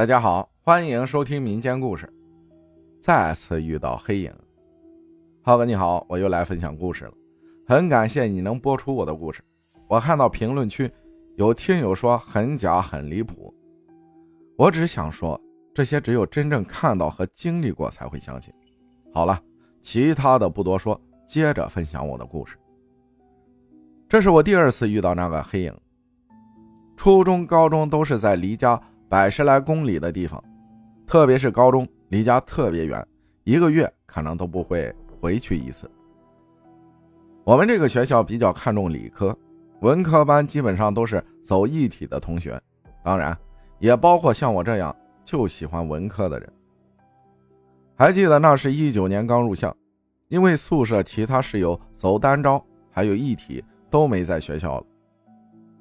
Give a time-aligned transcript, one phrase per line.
[0.00, 2.10] 大家好，欢迎收听民间故事。
[3.02, 4.32] 再次遇到黑影，
[5.42, 7.12] 浩哥你好，我又来分享故事了。
[7.66, 9.44] 很感谢你能播出我的故事。
[9.86, 10.90] 我看到评论区
[11.36, 13.54] 有听友说很假很离谱，
[14.56, 15.38] 我只想说
[15.74, 18.50] 这些只有真正看到和经历过才会相信。
[19.12, 19.38] 好了，
[19.82, 22.56] 其他的不多说，接着分享我的故事。
[24.08, 25.76] 这是我第二次遇到那个黑影。
[26.96, 28.80] 初中、高中都是在离家。
[29.10, 30.40] 百十来公里的地方，
[31.04, 33.04] 特别是高中，离家特别远，
[33.42, 35.90] 一个月可能都不会回去一次。
[37.42, 39.36] 我们这个学校比较看重理科，
[39.80, 42.56] 文科班基本上都是走一体的同学，
[43.02, 43.36] 当然
[43.80, 46.48] 也包括像我这样就喜欢文科的人。
[47.96, 49.76] 还记得那是一九年刚入校，
[50.28, 54.86] 因为宿舍其他室友走单招，还有一体都没在学校了，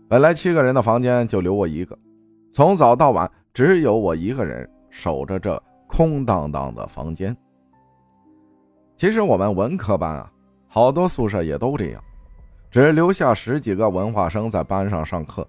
[0.07, 1.95] 本来七个人的房间就留我一个。
[2.51, 7.35] 从早到晚，只有我一个人守着这空荡荡的房间。
[8.95, 10.31] 其实我们文科班啊，
[10.67, 12.03] 好多宿舍也都这样，
[12.71, 15.47] 只留下十几个文化生在班上上课。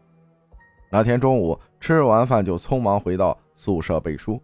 [0.91, 4.41] 那天中午吃完饭就匆忙回到宿舍背书，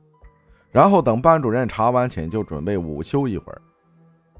[0.70, 3.60] 然后等班主任查完寝就准备午休一会儿。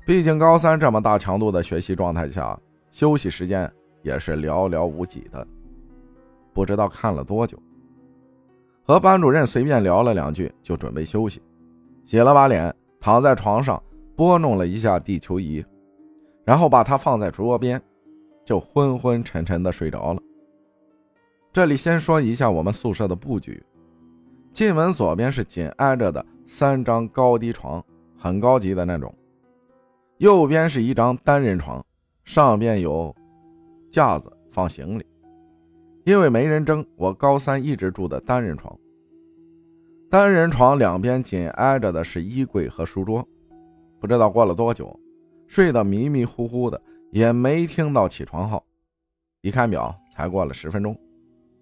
[0.07, 2.59] 毕竟高三这么大强度的学习状态下，
[2.91, 3.71] 休息时间
[4.03, 5.47] 也是寥寥无几的。
[6.55, 7.61] 不知道看了多久。
[8.87, 11.43] 和班主任随便聊了两句，就准备休息，
[12.05, 13.83] 洗了把脸，躺在床上
[14.15, 15.65] 拨弄了一下地球仪，
[16.45, 17.83] 然后把它放在桌边，
[18.45, 20.23] 就昏昏沉沉的睡着了。
[21.53, 23.61] 这里先说一下我们宿舍的布局：
[24.53, 27.85] 进门左边是紧挨着的三张高低床，
[28.17, 29.11] 很高级的那种；
[30.19, 31.85] 右边是一张单人床，
[32.23, 33.13] 上边有
[33.91, 35.05] 架子放行李。
[36.07, 38.79] 因为没人争，我高三一直住的单人床。
[40.09, 43.27] 单人床两边紧挨着的是衣柜和书桌。
[43.99, 44.97] 不知道过了多久，
[45.49, 48.65] 睡得迷迷糊糊的，也没听到起床号。
[49.41, 50.97] 一看表，才过了十分钟，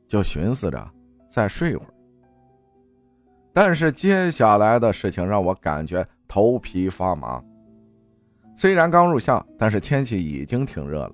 [0.07, 0.91] 就寻思着
[1.31, 1.95] 再睡会儿。
[3.51, 7.43] 但是接下来的事情让我感觉头皮发麻。
[8.55, 11.13] 虽然刚入夏，但是天气已经挺热了，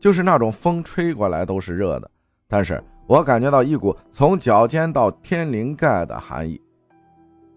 [0.00, 2.10] 就是那种风吹过来都是热的。
[2.48, 6.60] 但是我感觉到一股从脚尖到天灵盖的寒意，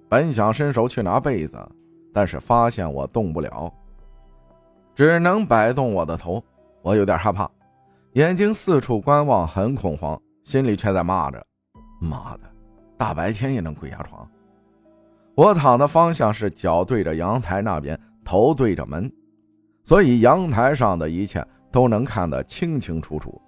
[0.08, 1.58] 本想伸手去拿被子，
[2.14, 3.72] 但是发现我动不了，
[4.96, 6.44] 只能摆动我的头。
[6.82, 7.50] 我有点害怕，
[8.14, 11.46] 眼睛四处观望，很恐慌，心里却在骂着
[12.00, 12.44] ：“妈的，
[12.98, 14.26] 大白天也能鬼压床！”
[15.36, 19.12] 我躺的方向是脚对着阳台那边，头对着门，
[19.84, 23.42] 所以阳台上的一切都能看得清清楚楚。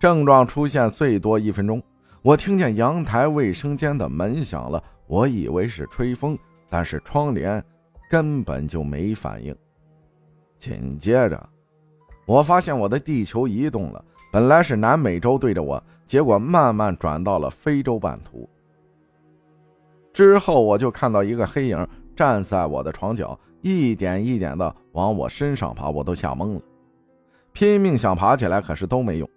[0.00, 1.80] 症状出现最多一分钟，
[2.22, 6.38] 我听见阳台卫生间的门响了，我以为是吹风，
[6.70, 7.62] 但是窗帘
[8.08, 9.54] 根本就没反应。
[10.56, 11.48] 紧接着，
[12.24, 14.02] 我发现我的地球移动了，
[14.32, 18.48] 本来是南美洲对着我，结果慢慢转到了非洲版图。
[20.14, 21.86] 之后我就看到一个黑影
[22.16, 26.62] 站在我的床角，一点一点的往我身上爬，我都吓懵了，
[27.52, 29.28] 拼命想爬起来，可是都没用。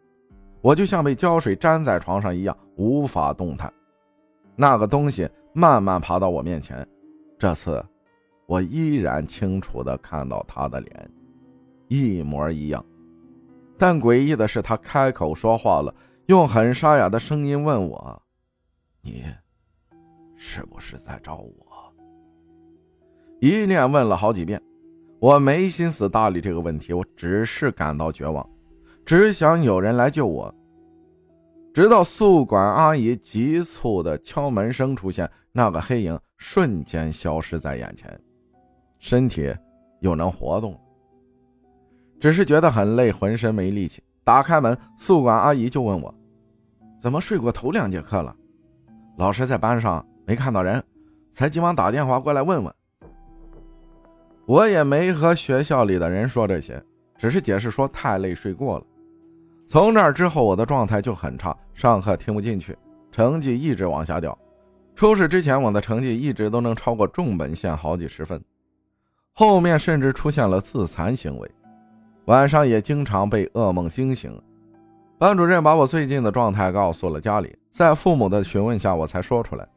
[0.64, 3.72] 我就像被胶水粘在床上一样，无法动弹。
[4.56, 6.88] 那个东西慢慢爬到我面前，
[7.38, 7.86] 这次
[8.46, 11.12] 我依然清楚的看到他的脸，
[11.90, 12.84] 一模一样。
[13.78, 15.94] 但诡异的是，他开口说话了，
[16.28, 18.22] 用很沙哑的声音问我
[19.04, 19.26] ：“你
[20.38, 21.94] 是不是在找我？”
[23.42, 24.62] 一连问了好几遍，
[25.20, 28.50] 我没心思搭理这个问题，我只是感到绝望。
[29.06, 30.54] 只想有人来救我。
[31.74, 38.20] 直到宿管阿姨急促的敲门声出现，那个黑影瞬间消失在眼前，
[39.00, 39.54] 身体
[40.00, 40.80] 又能活动，
[42.20, 44.04] 只是觉得很累，浑身没力气。
[44.24, 46.14] 打开门，宿管阿姨就问我
[47.02, 48.34] ：“怎么睡过头两节课了？”
[49.18, 50.82] 老师在班上没看到人，
[51.32, 52.74] 才急忙打电话过来问问。
[54.46, 56.82] 我也没和学校里的人说这些，
[57.18, 58.86] 只是解释说太累睡过了。
[59.68, 62.78] 从那之后，我的状态就很差，上课听不进去，
[63.12, 64.38] 成绩一直往下掉。
[64.96, 68.40] 初试之前，我的成绩一直都能超过重本线好几十分，
[69.34, 71.52] 后面甚至出现了自残行为，
[72.26, 74.40] 晚上也经常被噩梦惊醒。
[75.18, 79.68] 班主任把我最近的状态告诉了家里，在父母的询问下，我才说出来。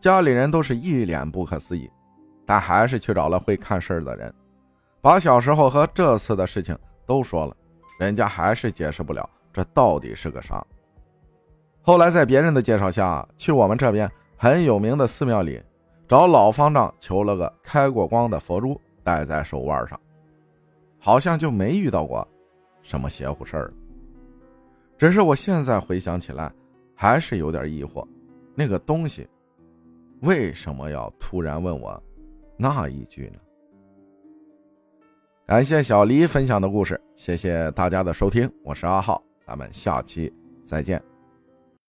[0.00, 1.88] 家里人都是一脸不可思议，
[2.44, 4.34] 但还是去找了会看事儿的人，
[5.00, 6.76] 把小时候和这次的事情
[7.06, 7.56] 都说了。
[8.00, 10.66] 人家还是解释不了这到底是个啥。
[11.82, 15.62] 后来在别人的介绍下去我们这边很有名的寺庙里，
[16.08, 20.00] 找老方丈求了个开过光的佛珠，戴在手腕上，
[20.98, 22.26] 好像就没遇到过
[22.80, 23.72] 什么邪乎事儿。
[24.96, 26.50] 只是我现在回想起来，
[26.94, 28.06] 还是有点疑惑，
[28.54, 29.28] 那个东西
[30.20, 32.02] 为什么要突然问我
[32.56, 33.38] 那一句呢？
[35.50, 40.32] 感谢小黎分享的故事，谢谢大家的收听，我是阿浩，咱们下期
[40.64, 41.09] 再见。